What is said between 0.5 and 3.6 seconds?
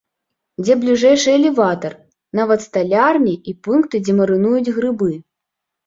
Дзе бліжэйшы элеватар, нават сталярні і